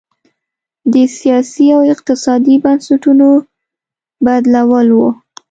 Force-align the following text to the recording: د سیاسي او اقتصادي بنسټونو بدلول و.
د 0.93 0.95
سیاسي 1.17 1.65
او 1.75 1.81
اقتصادي 1.93 2.55
بنسټونو 2.63 3.27
بدلول 4.25 4.87
و. 4.97 4.99